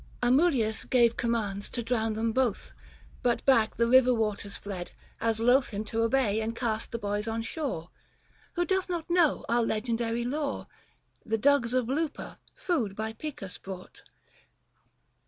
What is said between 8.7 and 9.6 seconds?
not know